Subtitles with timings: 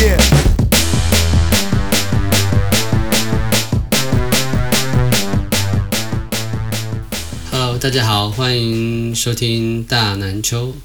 [0.00, 0.16] Yeah.
[7.50, 10.76] Hello，大家好，欢迎收听大南秋，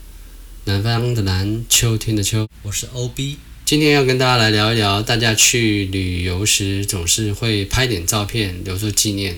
[0.63, 3.37] 南方的南，秋天的秋，我是 OB。
[3.63, 9.35] 今天要跟大家来聊一聊，大家去旅游时总是会拍点照片留作纪念。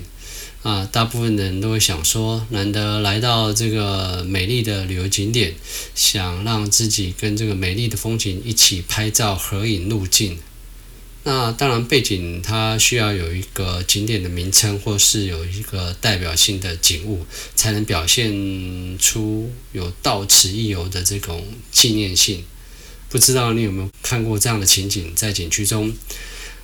[0.66, 5.54] 啊，大部分人都会想说，难得来到这个美丽的旅游景点，
[5.94, 10.40] 想让自己跟这个美丽的风景一起拍照合影入镜。
[11.24, 22.44] 那当然，背景它需要有一个景点的名称，或是有一个代表性的景物，才能表现出有到此一游的这种纪念性。
[23.10, 25.96] 不知道你有没有看过这样的情景，在景区中？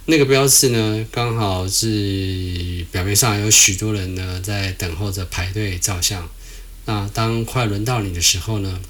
[0.05, 6.27] 那个标志呢，刚好是表面上有许多人呢在等候着排队照相。
[6.85, 8.81] 那当快轮到你的时候呢，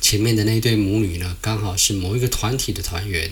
[0.00, 3.30] 前面的那对母女呢，刚好是某一个团体的团员。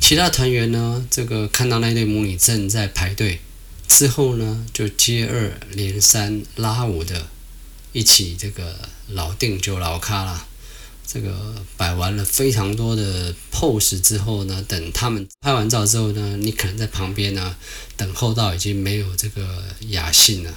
[0.00, 3.40] 其他团员呢，这个看到那对母女正在排队，
[3.86, 7.28] 之后呢，就接二连三拉五的，
[7.92, 8.76] 一起这个
[9.08, 10.46] 老定就老卡了。
[11.06, 17.54] 这个摆完了非常多的 pose 之后呢，等他们拍完照之后呢，你可能在旁边呢
[17.96, 20.52] 等候到已经没有这个雅兴了。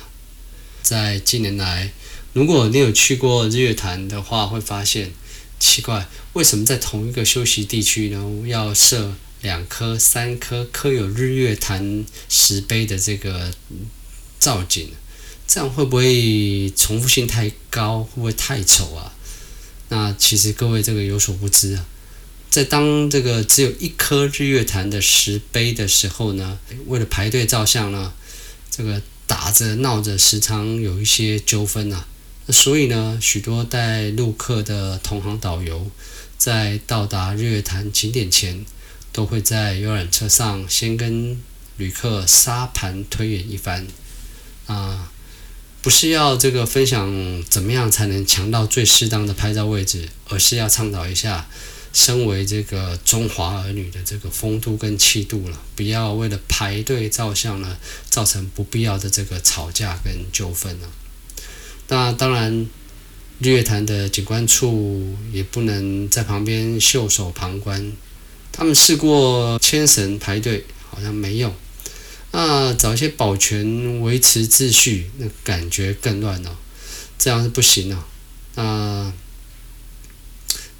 [0.81, 1.91] 在近年来，
[2.33, 5.11] 如果你有去过日月潭的话，会发现
[5.59, 13.53] 奇怪，为什么在同一个休息地区呢，要设两颗、三颗刻有日月潭石碑的这个
[14.39, 14.89] 造景？
[15.45, 17.99] 这样会不会重复性太高？
[17.99, 19.13] 会不会太丑啊？
[19.89, 21.85] 那其实各位这个有所不知啊，
[22.49, 28.13] 在当这个只有一颗日月潭的石碑的时候呢，为了排队照相呢，
[28.71, 32.05] 这个打着闹着，时常有一些纠纷啊。
[32.49, 35.91] 所以呢，许多带路客的同行导游，
[36.37, 38.65] 在到达日月潭景点前，
[39.11, 41.39] 都会在游览车上先跟
[41.77, 43.85] 旅客沙盘推演一番
[44.65, 45.11] 啊。
[45.81, 51.47] 不是要这个分享怎么样才能抢到最适当的拍照位置，而是要倡导一下
[51.93, 57.77] 身为这个中华儿女的这个风度跟气度了，不要为了排队照相呢，
[58.09, 60.89] 造成不必要的这个吵架跟纠纷了。
[61.87, 62.67] 那当然，
[63.39, 67.91] 日月潭的景观处也不能在旁边袖手旁观，
[68.51, 71.51] 他们试过牵绳排队，好像没用。
[72.31, 76.55] 啊，找一些保全维持秩序，那感觉更乱了，
[77.17, 78.05] 这样是不行了。
[78.53, 79.11] 啊，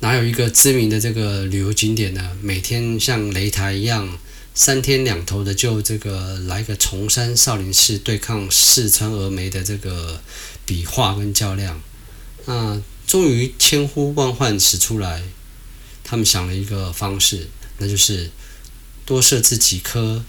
[0.02, 2.38] 哪有一个知名的这个旅游景点呢？
[2.44, 4.20] 每天像擂台一样，
[4.54, 10.22] 三天两头的就这个来个崇山少林寺对抗四川峨眉的这个
[10.68, 11.81] 比划跟较量。
[12.46, 15.24] 啊，终于千呼万唤始出来，
[16.04, 17.48] 他们想了一个方式，
[17.80, 18.30] 那就是
[19.04, 20.24] 多设置几颗。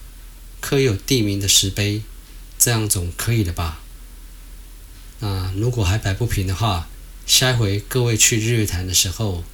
[0.60, 2.02] 刻有地名的石碑，
[2.58, 3.80] 这样总可以的吧？
[5.20, 6.88] 那如果还摆不平的话，
[7.26, 9.44] 下一回各位去日月潭的时候，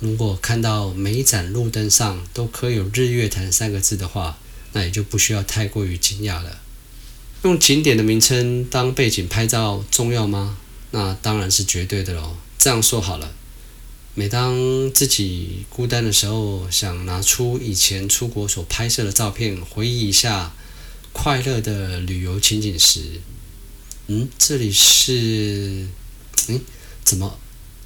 [0.00, 4.38] 如果看到每一盏路灯上都刻有“日月潭”三个字的话，
[4.72, 6.60] 那也就不需要太过于惊讶了。
[7.42, 10.58] 用景点的名称当背景拍照重要吗？
[10.90, 12.36] 那当然是绝对的喽。
[12.58, 13.32] 这样说好了。
[14.16, 20.54] 每当自己孤单的时候，想拿出以前出国所拍摄的照片，回忆一下
[21.12, 23.20] 快乐的旅游情景时，
[24.06, 25.88] 嗯，这里是，
[26.46, 26.60] 嗯，
[27.02, 27.40] 怎么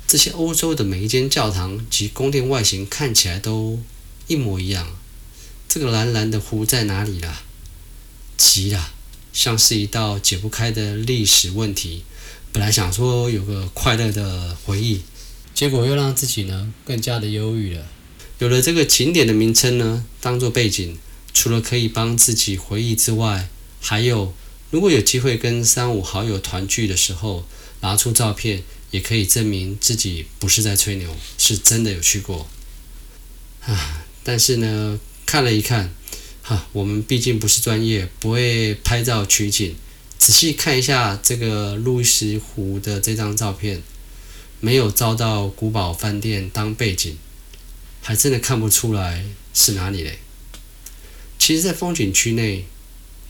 [0.06, 3.80] 这些欧洲的每一间教堂及宫殿外形看起来都
[4.26, 4.86] 一模一样？
[5.66, 7.40] 这个蓝蓝的湖在哪里啦？
[8.36, 8.92] 急了，
[9.32, 12.04] 像是一道解不开的历史问题。
[12.52, 15.00] 本来想说有个快乐的回忆。
[15.58, 17.84] 结果又让自己呢更加的忧郁了。
[18.38, 20.96] 有了这个景点的名称呢，当做背景，
[21.34, 23.48] 除了可以帮自己回忆之外，
[23.80, 24.32] 还有
[24.70, 27.44] 如果有机会跟三五好友团聚的时候，
[27.80, 32.46] 拿出照片，也可以证明自己不是在吹牛，是真的有去过。
[33.66, 35.92] 啊，但是呢，看了一看，
[36.40, 39.74] 哈，我们毕竟不是专业，不会拍照取景，
[40.18, 43.82] 仔细看一下这个路易斯湖的这张照片。
[44.60, 47.16] 没有遭到古堡饭店当背景，
[48.02, 49.24] 还真的看不出来
[49.54, 50.18] 是哪里嘞。
[51.38, 52.66] 其实，在风景区内，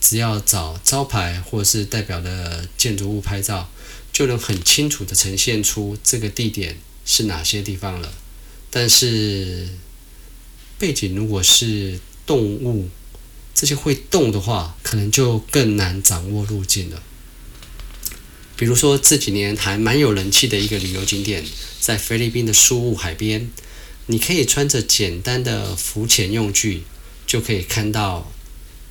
[0.01, 3.69] 只要找招牌或是代表的建筑物拍照，
[4.11, 8.11] 就能很清楚的呈现出这个地点是哪些地方了。
[8.71, 9.69] 但是，
[10.77, 12.89] 背景如果是动物，
[13.53, 17.03] 这些会动的话，可能就更难掌握路径了。
[18.59, 21.45] 比如说这几年还蛮有人气的一个旅游景点，
[21.79, 23.49] 在菲律宾的苏雾海边，
[24.07, 26.83] 你可以穿着简单的浮潜用具，
[27.25, 28.29] 就可以看到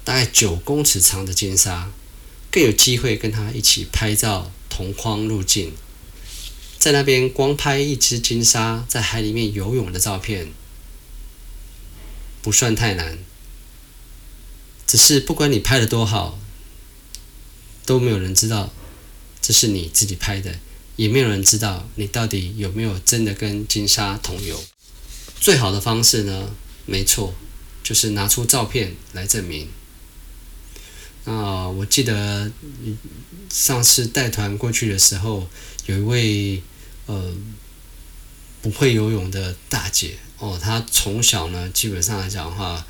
[0.05, 1.93] 大概九公尺长的金沙，
[2.50, 5.75] 更有机会跟它一起拍照同框入镜。
[6.79, 10.50] 在那边光拍一只金鲨在海里面游泳的照片，
[12.41, 13.19] 不算太难。
[14.87, 16.38] 只是不管你拍的多好，
[17.85, 18.73] 都没有人知道
[19.48, 20.54] 这是你自己拍的，
[20.96, 24.62] 也没有人知道你到底有没有真的跟金沙同游。
[25.40, 26.50] 最好的方式呢，
[26.84, 27.32] 没错，
[27.82, 29.70] 就是拿出照片来证明。
[31.24, 32.52] 那，我记得
[33.50, 35.48] 上次带团过去的时候，
[35.86, 36.62] 有一位
[37.06, 37.34] 呃
[38.60, 42.86] 不会游泳的大姐哦，她从小呢，基本上来讲的话，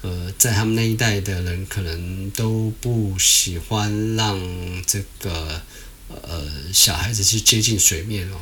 [0.00, 4.40] 呃，在他们那一代的人可能都不喜欢让
[4.86, 5.60] 这个
[6.08, 8.36] 呃小孩子去接近水面哦。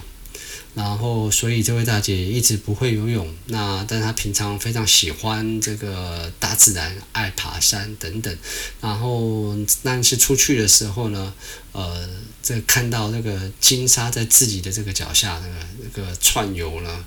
[0.75, 3.35] 然后，所以这位大姐一直不会游泳。
[3.47, 8.39] 那，但她平常非常喜欢这个大自然，爱爬山等等。
[8.83, 11.33] 然后，但是出去的时候呢，
[11.73, 12.07] 呃，
[12.43, 17.05] 这看到那个金沙在自己的这个脚下，那个那个串游呢，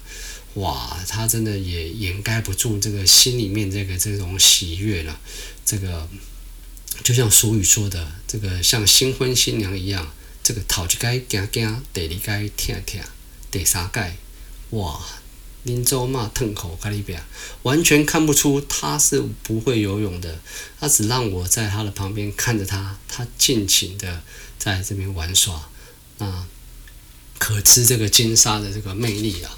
[0.55, 5.19] 哇，她真的也掩盖不住这个心里面这个这种喜悦了。
[5.63, 6.09] 这个
[7.03, 10.11] 就像俗语说的，这个像新婚新娘一样，
[10.49, 12.99] 这个头一该惊惊，第二该疼疼。
[13.51, 14.17] 第三盖，
[14.71, 14.99] 哇！
[15.61, 17.23] 林州嘛，吞口卡里比亚，
[17.61, 20.39] 完全看不出他是不会游泳的。
[20.79, 24.23] 他只让我在他的旁边看着他，他尽情的
[24.57, 25.69] 在这边玩耍。
[26.17, 26.47] 啊，
[27.37, 29.55] 可知这个金沙的这个魅力啊！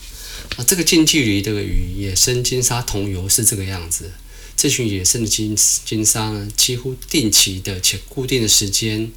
[0.58, 4.12] 啊，这个近距离这个与野生金沙同游是这个样子。
[4.58, 5.56] 这群野生的金
[5.86, 9.10] 金沙呢，几乎定期的且固定的时间。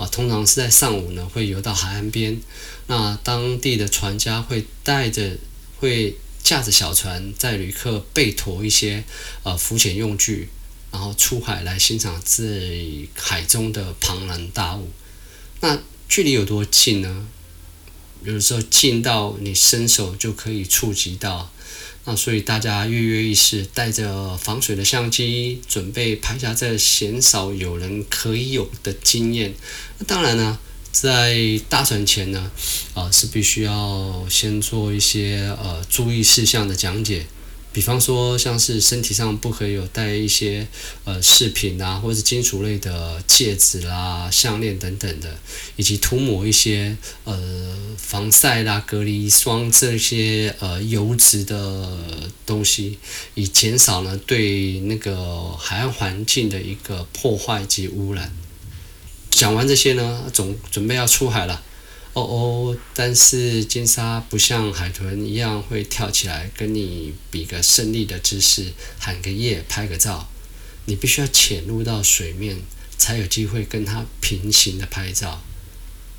[0.00, 2.40] 啊，通常是在上午呢，会游到海岸边。
[2.86, 5.36] 那当地的船家会带着，
[5.78, 9.04] 会驾着小船，载旅客背驮一些
[9.42, 10.48] 呃浮潜用具，
[10.90, 14.88] 然后出海来欣赏这海中的庞然大物。
[15.60, 17.26] 那距离有多近呢？
[18.24, 21.52] 有的时候近到你伸手就可以触及到。
[22.04, 29.54] 那所以大家跃跃欲试，带着防水的相机，准备拍下这鲜少有人可以有的经验。
[29.98, 30.58] 那当然呢，
[30.90, 32.50] 在搭船前呢，
[32.94, 37.26] 啊、是必须要先做一些呃注意事项的讲解。
[37.72, 40.66] 比方说，像是身体上不可以有戴一些
[41.04, 45.38] 呃饰品啊，或者是金属类的戒指啦、项链等等的，
[45.76, 51.96] 以及涂抹一些呃防晒啦、隔离霜这些呃油脂的
[52.44, 52.98] 东西，
[53.34, 58.32] 以减少呢对那个海岸环境的一个破坏及污染。
[59.30, 61.62] 讲完这些呢，总准备要出海了。
[62.12, 70.28] 哦哦，但是金沙不像海豚一样会跳起来跟你比个胜利的姿势，喊个耶，拍个照。
[70.86, 72.58] 你必须要潜入到水面，
[72.98, 75.40] 才有机会跟它平行的拍照。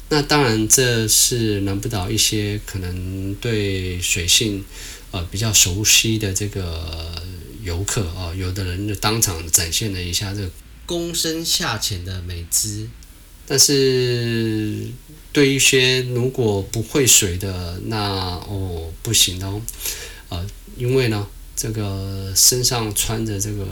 [0.08, 4.64] 那当然，这是难不倒一些可能对水性
[5.12, 7.22] 呃比较熟悉的这个
[7.64, 10.50] 游客啊、有的人就当场展现了一下这个
[10.88, 12.88] 躬身下潜的美姿。
[13.46, 14.88] 但是
[15.31, 17.98] 对一些如果不会水的，那
[18.48, 19.62] 哦不行哦，
[20.30, 20.45] 呃，
[20.75, 21.25] 因为呢，
[21.56, 23.66] 这个身上穿着这个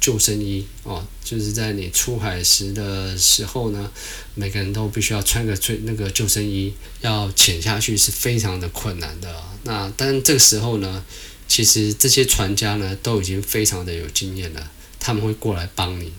[0.00, 3.90] 救生衣哦，就是在你出海时的时候呢，
[4.34, 9.42] 每个人都必须要穿个最那个救生衣，要潜下去是非常的困难的。
[9.62, 11.04] 那但这个时候呢，
[11.46, 16.12] 其实这些船家呢都已经非常的有经验了，他们会过来帮你，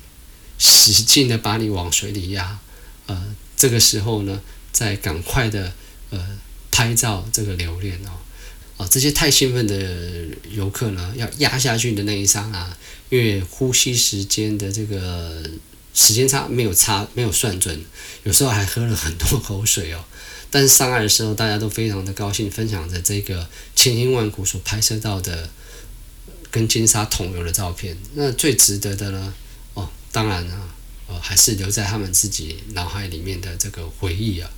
[0.57, 2.59] 使劲的把你往水里压。
[3.07, 4.41] 呃，这个时候呢，
[4.75, 5.71] 再赶快的
[6.09, 6.19] 呃
[6.69, 8.11] 拍照这个留念哦，
[8.75, 12.77] 啊、这些太兴奋的游客呢，要压下去的那一刹啊，
[13.09, 15.41] 因为呼吸时间的这个
[15.93, 17.85] 时间差没有差没有算准，
[18.23, 20.03] 有时候还喝了很多口水哦。
[20.51, 25.49] 但是上岸的时候，大家都非常的高兴，分享着这个千辛万苦所拍摄到的
[26.51, 27.97] 跟金沙同游的照片。
[28.15, 29.33] 那最值得的呢，
[29.75, 30.71] 哦，当然啊。
[31.07, 34.49] 呃，还是留在他们自己脑海里面的这个回忆啊，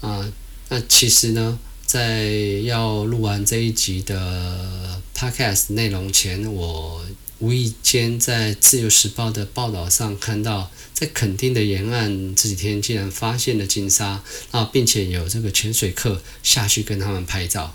[0.00, 0.32] 啊、
[0.68, 2.30] 那其实呢，在
[2.64, 7.04] 要录完这一集的 podcast 内容前，我
[7.38, 17.74] 无意间在《自由时报》的报道上看到，在垦丁的沿岸这几天竟然发现了金沙啊，并且有这个潜水客下去跟他们拍照。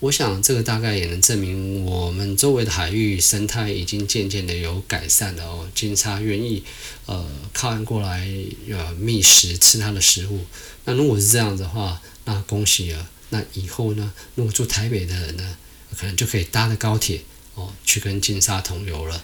[0.00, 5.68] 我想，这个大概也能证明我们周围的海域生态已经渐渐的有改善了哦。
[5.74, 6.64] 金沙愿意
[7.04, 8.26] 呃靠岸过来
[8.70, 10.46] 呃觅食吃它的食物。
[10.86, 13.06] 那如果是这样的话，那恭喜了。
[13.28, 15.56] 那以后呢，如果住台北的人呢，
[15.94, 17.20] 可能就可以搭着高铁
[17.54, 19.22] 哦去跟金沙同游了。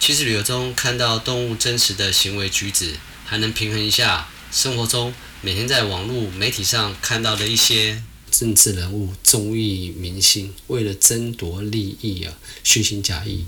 [0.00, 2.94] 其实旅游中看到动物真实的行为举止，
[3.26, 13.44] 还能平衡一下生活中每天在网络媒体上看到的一些政治人物、综艺明星为了争夺利益啊虚情假意，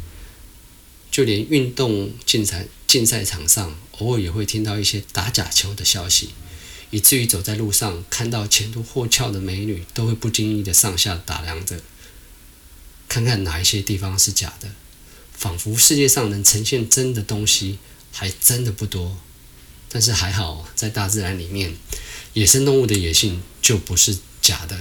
[1.10, 6.30] 就连运动竞赛竞赛场上偶尔也会听到一些打假球的消息，
[6.90, 11.80] 以至于走在路上看到前凸后翘的美女，都会不经意的上下打量着，
[13.08, 14.68] 看看哪一些地方是假的。
[15.32, 17.78] 仿佛世界上能呈现真的东西
[18.10, 19.16] 还真的不多，
[19.88, 21.76] 但是还好，在大自然里面，
[22.32, 24.18] 野生动物的野性就不是
[24.48, 24.74] 假的。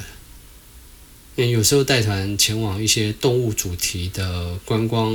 [1.35, 5.13] 因为有时候带团前往一些动物主题的观光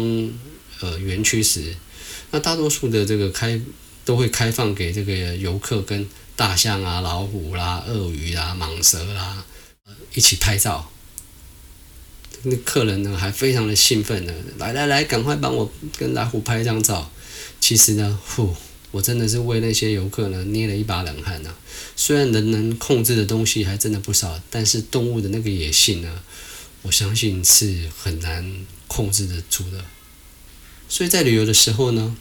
[0.81, 1.75] 呃园区时，
[2.31, 3.61] 那大多数的这个开
[4.05, 6.07] 都会开放给这个游客跟
[6.37, 9.45] 大象啊、老虎啦、鳄鱼啦、蟒蛇啦
[10.15, 10.89] 一起拍照。
[12.45, 17.11] 那客人呢，还非常的兴奋呢，来来来，赶快帮我跟老虎拍一张照。
[17.61, 18.55] 其实呢，呼，
[18.93, 21.51] 我真的是为那些游客呢捏了一把冷汗呐。
[21.97, 26.23] 虽然人能控制的东西还真的不少，但是动物的那个野性呢，
[26.83, 29.85] 我相信是很难控制得住的。
[30.89, 32.17] 所以在旅游的时候呢，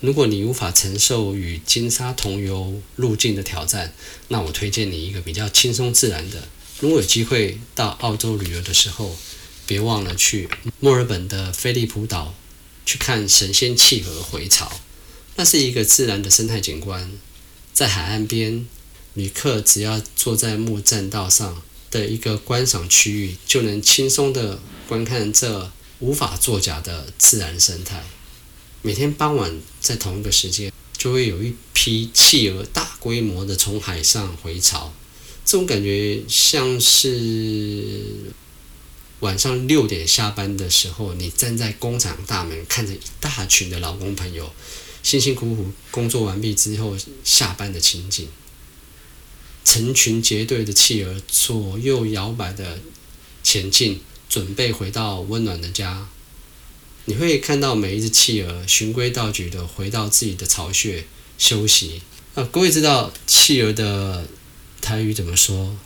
[0.00, 3.94] 如果你无法承受与金沙同游路径的挑战，
[4.28, 6.48] 那我推荐你一个比较轻松自然的。
[6.80, 9.16] 如果有机会到澳洲旅游的时候，
[9.66, 10.48] 别忘了去
[10.80, 12.34] 墨尔本的菲利普岛
[12.86, 14.80] 去看神仙企鹅回巢。
[15.36, 17.12] 那是一个自然的生态景观，
[17.78, 18.66] 在海岸边，
[19.14, 24.58] 旅客只要坐在木栈道上的一个观赏区域，就能轻松地
[24.88, 25.70] 观看这
[26.00, 28.02] 无法作假的自然生态。
[28.82, 34.92] 每天傍晚在同一个时间，就会有一批企鹅大规模地从海上回巢。
[35.44, 38.02] 这种感觉像是
[39.20, 44.52] 晚上六点下班的时候，你站在工厂大门，看着一大群的劳工朋友
[45.02, 48.28] 辛辛苦苦工作完毕之后下班的情景。
[49.64, 52.78] 成群结队的企鹅左右摇摆的
[53.42, 56.08] 前进，准备回到温暖的家。
[57.04, 62.00] 你会看到每一只企鹅循规蹈矩的回到自己的巢穴休息。
[62.34, 64.26] 啊，各位知道企鹅的
[64.80, 65.76] 台语怎么说？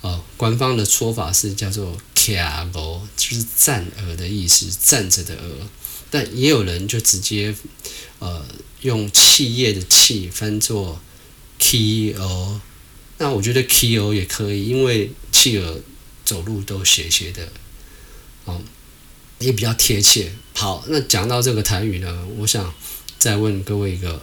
[0.00, 5.66] 哦，官方的说法是叫做“徛无”，就是站鹅的意思，站着的鹅。
[6.14, 7.52] 但也有人就直接
[8.20, 8.46] 呃
[8.82, 11.00] 用企业的“企”翻作
[11.58, 12.60] “企鹅”。
[13.18, 15.80] 那我觉得“企鹅”也可以，因为企鹅
[16.24, 17.48] 走路都斜斜的，
[18.44, 18.62] 哦，
[19.40, 20.30] 也比较贴切。
[20.54, 22.72] 好，那讲到这个台语呢，我想
[23.18, 24.22] 再问各位一个：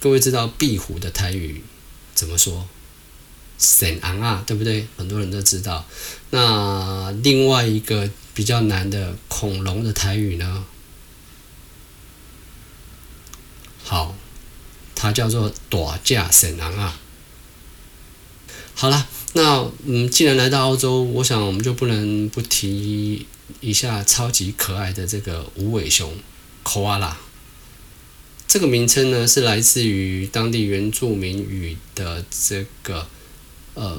[0.00, 1.62] 各位知道壁虎的台语？
[2.16, 2.66] 怎么说？
[3.60, 4.88] 沈昂啊，对不对？
[4.96, 5.86] 很多人都知道。
[6.30, 10.64] 那另外一个比较难的恐龙的台语呢？
[13.84, 14.14] 好，
[14.94, 16.98] 它叫做大架神昂啊。
[18.74, 23.26] 好了，那嗯，既然来到澳洲，我想我们就不能不提
[23.60, 26.16] 一下超级可爱的这个无尾熊
[26.64, 27.14] Koala。
[28.48, 33.06] 这个名称呢，是来自于当地原住民语的这个
[33.74, 33.98] 呃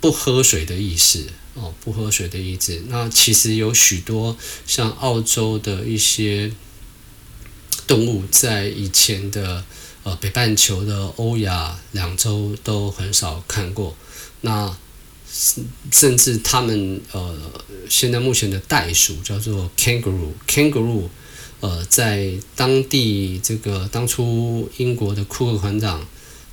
[0.00, 2.82] 不喝水的意思哦，不喝水的意思。
[2.88, 4.36] 那其实有许多
[4.66, 6.52] 像澳洲的一些
[7.86, 9.64] 动物，在以前的
[10.02, 13.96] 呃北半球的欧亚两洲都很少看过。
[14.40, 14.76] 那
[15.90, 17.36] 甚至他们呃
[17.88, 21.08] 现在目前的袋鼠叫做 kangaroo，kangaroo。
[21.60, 26.06] 呃，在当地这个当初英国的库克船长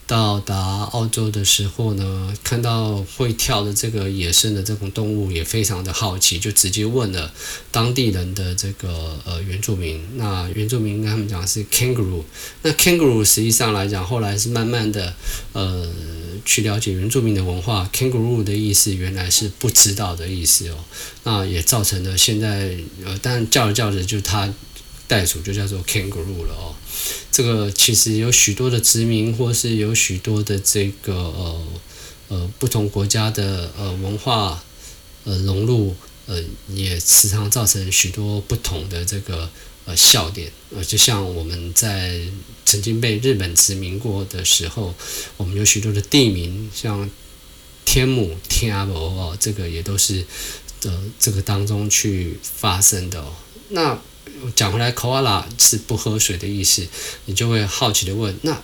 [0.05, 7.31] 到达澳洲的时候呢，看到会跳的这个野生的这种动物，也非常的好奇，就直接问了
[7.72, 10.01] 当地人的这个呃原住民。
[10.17, 12.24] 那原住民跟他们讲是 kangaroo。
[12.63, 15.13] 那 kangaroo 实际上来讲，后来是慢慢的
[15.53, 15.89] 呃
[16.43, 17.89] 去了解原住民的文化。
[17.93, 20.77] kangaroo 的意思原来是不知道的意思哦。
[21.24, 24.53] 那也造成了现在呃，但叫着叫着就他。
[25.07, 26.75] 袋鼠就叫做 kangaroo 了哦，
[27.31, 31.67] 这个其实有许多的殖民，或是有许多的这个呃
[32.29, 34.63] 呃不同国家的呃文化
[35.25, 35.95] 呃融入，
[36.25, 39.50] 呃也时常造成许多不同的这个
[39.86, 40.51] 呃笑点。
[40.75, 42.22] 呃，就像我们在
[42.65, 44.95] 曾经被日本殖民过的时候，
[45.38, 47.10] 我们有许多的地名，像
[47.86, 50.25] 天母、天阿伯哦，这个也都是
[50.81, 53.33] 的这个当中去发生的哦。
[53.69, 54.00] 那
[54.55, 56.85] 讲回来，koala 是不喝水的意思，
[57.25, 58.61] 你就会好奇的问：那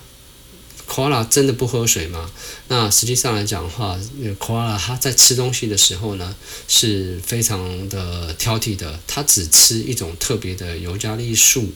[0.88, 2.30] koala 真的不喝水吗？
[2.68, 3.98] 那实际上来讲的话
[4.40, 6.36] ，koala 它在吃东西的时候呢，
[6.68, 11.72] 是非常的挑剔的，它只吃一种特别的尤加利树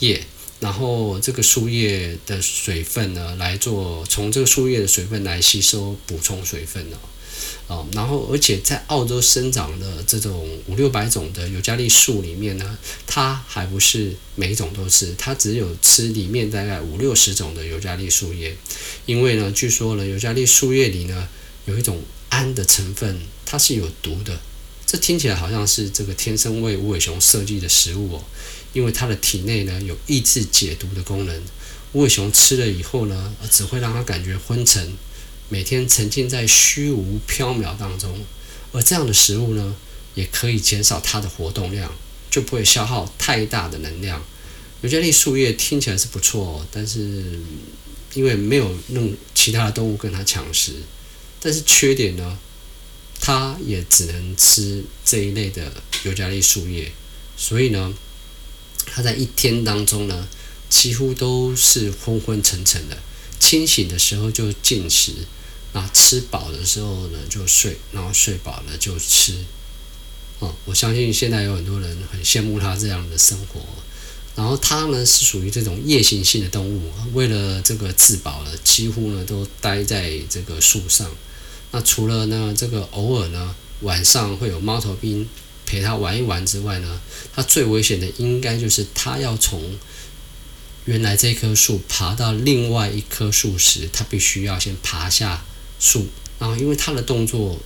[0.00, 0.24] 叶，
[0.60, 6.96] 然后这个树叶的水分呢，来做从这个树叶的水分来吸收补充水分哦。
[7.68, 18.56] 啊，然后而且在澳洲生长的这种五六百种的尤加利树里面呢，它还不是每一种都吃，它只有吃里面大概五六十种的尤加利树叶，
[19.04, 21.28] 因为呢，据说呢，尤加利树叶里呢
[21.64, 24.38] 有一种胺的成分，它是有毒的。
[24.86, 28.22] 这听起来好像是这个天生为无尾熊设计的食物哦，
[28.72, 31.42] 因为它的体内呢有抑制解毒的功能，
[31.92, 34.92] 无尾熊吃了以后呢，只会让它感觉昏沉。
[35.48, 38.24] 每天沉浸在虚无缥缈当中，
[38.72, 39.76] 而这样的食物呢，
[40.14, 41.92] 也可以减少它的活动量，
[42.30, 44.22] 就不会消耗太大的能量。
[44.82, 47.40] 尤加利树叶听起来是不错，哦但是
[48.14, 50.72] 因为没有弄其他的动物跟它抢食，
[51.40, 52.38] 但是缺点呢，
[53.20, 55.72] 它也只能吃这一类的
[56.04, 56.92] 尤加利树叶，
[57.36, 57.94] 所以呢，
[58.84, 60.28] 它在一天当中呢，
[60.68, 62.98] 几乎都是昏昏沉沉的，
[63.46, 65.12] 清醒的时候就进食。
[65.72, 69.34] 啊，吃饱的时候呢就睡，然后睡饱了就吃。
[70.38, 73.60] 哦，我相信现在有很多人很羡慕他这样的生活。
[74.34, 81.10] 然后他呢是属于这种夜行性的动物，为了这个自保呢，几乎呢都待在这个树上。
[81.72, 85.28] 那除了呢这个偶尔呢晚上会有猫头鹰
[85.66, 87.00] 陪他玩一玩之外呢，
[87.34, 89.60] 他最危险的应该就是他要从
[90.86, 95.44] 原来这棵树爬到另外一棵树时，它必须要先爬下。
[95.78, 96.06] 树，
[96.38, 97.60] 然后因为它的动作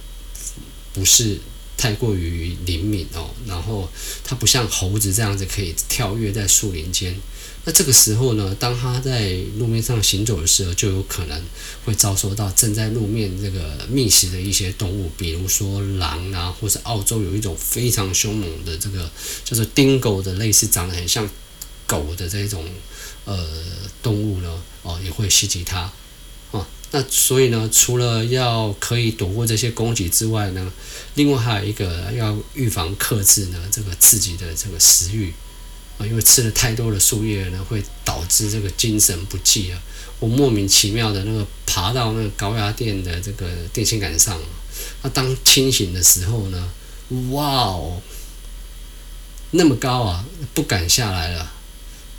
[0.92, 1.38] 不是
[1.76, 3.88] 太过于灵敏哦，然后
[4.24, 7.16] 它不像猴子这样子可以跳跃在树林间。
[7.64, 11.40] 那这个时候呢，当它在路面上行走的时候，就有可能
[11.84, 19.08] 会遭受到正在路面这个觅食的一些动物，比如说狼啊，或者澳洲有一种非常凶猛的这个
[19.44, 21.30] 叫做 dingo 的类似长得很像
[21.86, 22.64] 狗的这种
[23.24, 23.46] 呃
[24.02, 25.90] 动物呢，哦，也会袭击它。
[26.92, 30.72] 那所以呢，除了要可以躲过这些攻击之外呢，
[31.14, 35.32] 另外还有一个要预防克制呢，这个自己的这个食欲
[35.98, 39.80] 啊，因为吃了太多的树叶呢，会导致这个精神不济啊。
[40.18, 44.36] 我莫名其妙的那个爬到那个高压电的这个电线杆上，
[45.04, 46.68] 那当清醒的时候呢，
[47.30, 48.02] 哇哦，
[49.52, 51.52] 那么高啊，不敢下来了。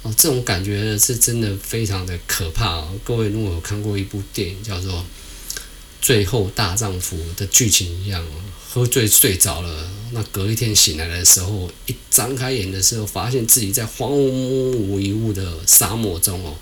[0.03, 2.89] 哦，这种感觉是真的非常的可怕哦。
[3.03, 4.93] 各位如果有看过一部电影叫做
[6.01, 8.25] 《最后大丈夫》的剧情一样，
[8.67, 16.55] 喝醉睡着了，那隔一天醒来的时候，一张开眼的时候，发现自己在荒芜一物的沙漠中哦。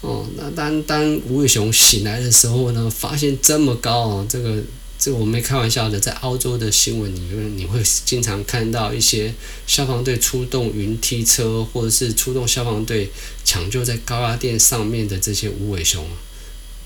[0.00, 4.62] 哦，那当当吴伟雄醒来的时候呢，发现这么高哦，这个。
[5.04, 9.34] 这我没开玩笑的，在澳洲的新闻里面，你会经常看到一些
[9.66, 13.10] 消防队出动云梯车，或者是出动消防队
[13.44, 16.06] 抢救在高压电上面的这些无尾熊。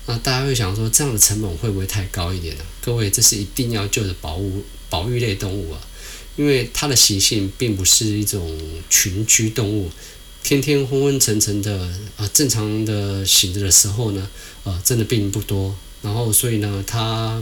[0.07, 2.63] 那大家会想说，这样的成本会不会太高一点呢？
[2.81, 5.79] 各位，这是一定要救的保物保育类动物啊，
[6.37, 9.91] 因为它的习性并不是一种群居动物，
[10.41, 14.27] 天天昏昏沉沉的啊，正常的醒着的时候呢，
[14.63, 15.75] 呃，真的并不多。
[16.01, 17.39] 然后，所以呢，它。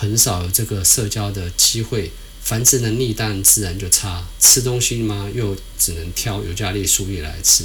[0.00, 2.10] 很少有这个社交的机会，
[2.42, 4.26] 繁殖能力当然自然就差。
[4.38, 7.64] 吃东西嘛，又只能挑尤加利树叶来吃。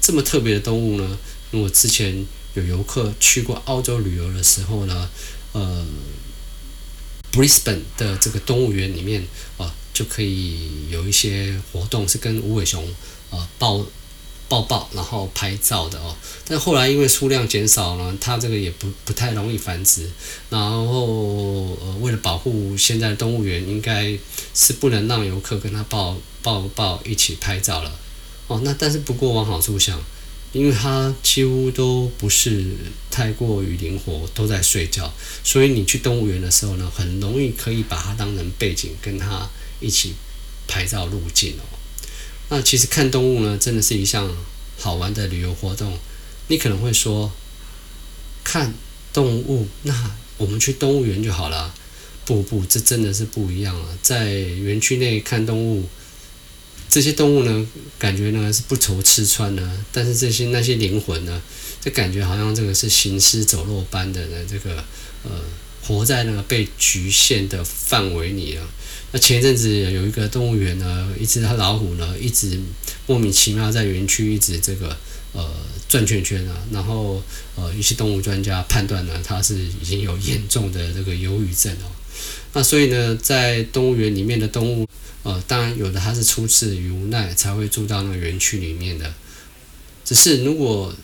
[0.00, 1.18] 这么特别的动物呢，
[1.50, 5.10] 因为我之前有游客去过澳洲旅游的时候呢，
[5.50, 5.84] 呃
[7.32, 9.26] ，Brisbane 的这个动物园里面
[9.58, 12.86] 啊、就可以有一些活动是跟无尾熊
[13.30, 13.48] 啊。
[13.58, 13.84] 抱
[14.52, 16.14] 抱抱，然后拍照的哦。
[16.46, 20.06] 但后来因为数量减少了，它这个也不不太容易繁殖。
[20.50, 24.14] 然后呃，为了保护现在的动物园，应该
[24.54, 27.98] 是不能让游客跟它抱抱抱一起拍照了。
[28.46, 29.98] 哦，那但是不过往好处想，
[30.52, 32.76] 因为它几乎都不是
[33.10, 35.10] 太过于灵活，都在睡觉，
[35.42, 39.48] 所以你去动物园的时候呢，很容易可以把它当成背景，跟它
[39.80, 40.12] 一起
[40.68, 41.64] 拍照入镜哦。
[42.54, 44.30] 那其实看动物呢，真的是一项
[44.78, 45.98] 好玩的旅游活动。
[46.48, 47.32] 你可能会说，
[48.44, 48.74] 看
[49.10, 51.74] 动物，那我们去动物园就好了。
[52.26, 53.88] 不不，这真的是不一样啊！
[54.02, 55.88] 在园区内看动物，
[56.90, 57.66] 这些动物呢，
[57.98, 61.40] 感觉呢是不愁吃穿呢，但是这些那些灵魂呢，
[61.80, 64.76] 就感觉好像这个是行尸走肉般的呢，这个
[65.24, 65.30] 呃，
[65.82, 68.68] 活在那个被局限的范围里了。
[69.12, 72.58] 那前一阵子有一个动物园呢，一只老虎呢，一直
[73.06, 74.96] 莫名其妙在园区一直这个
[75.32, 75.48] 呃
[75.86, 77.22] 转圈圈啊，然后
[77.54, 81.92] 呃一些动物专家判断呢，它是已经有严重的这个忧郁症哦。
[82.54, 84.88] 那所以呢，在动物园里面的动物，
[85.22, 89.12] 呃，当然有的它是出自于无奈才会住到那个园区里面的。
[90.04, 90.94] 只是如果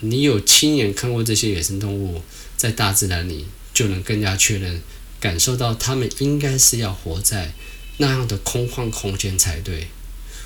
[0.00, 2.22] 你有亲眼看过这些野生动物
[2.56, 4.80] 在大自然里，就能更加确认，
[5.20, 7.52] 感受到他们应该是要活在
[7.96, 9.88] 那样的空旷空间才对。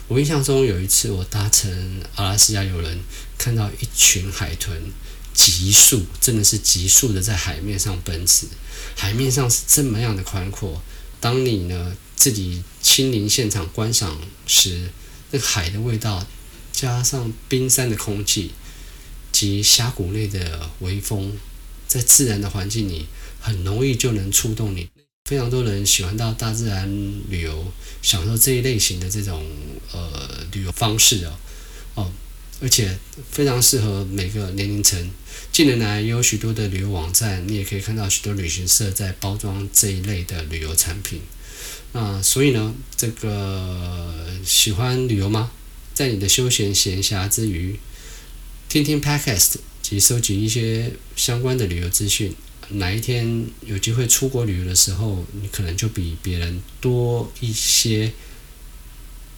[0.08, 2.98] 我印象中有一次，我搭乘阿拉斯加邮轮，
[3.38, 4.76] 看到一群海豚
[5.32, 8.46] 急速，真的是急速的在海面上奔驰。
[8.94, 10.82] 海面上是这么样的宽阔，
[11.20, 14.90] 当你呢自己亲临现场观赏时，
[15.30, 16.26] 那海的味道，
[16.72, 18.52] 加上冰山的空气
[19.30, 21.38] 及峡谷内的微风，
[21.86, 23.06] 在自然的环境里，
[23.42, 24.88] 很容易就能触动你。
[25.28, 26.88] 非常多人喜欢到大自然
[27.28, 29.44] 旅游，享受这一类型的这种
[29.92, 31.32] 呃旅游方式哦
[31.94, 32.12] 哦，
[32.60, 32.98] 而且
[33.30, 35.10] 非常适合每个年龄层。
[35.52, 41.20] 近年来也有许多的旅游网站，你也可以看到许多旅行社在包装这一类的旅游产品。
[41.92, 45.52] 那所以呢，这个喜欢旅游吗？
[45.94, 47.78] 在你的休闲闲暇之余，
[48.68, 52.34] 听听 Podcast 及收集一些相关的旅游资讯。
[52.70, 58.12] 哪一天有机会出国旅游的时候，你可能就比别人多一些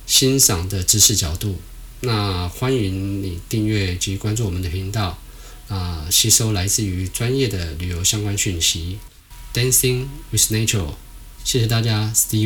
[0.06, 1.60] 欣赏的知识角度。
[2.00, 5.18] 那欢迎你订阅及关注我们的频道，
[5.68, 8.98] 啊，吸收来自于专业的旅游相关讯息。
[9.54, 10.94] Dancing with Nature，
[11.44, 12.42] 谢谢大家，See you。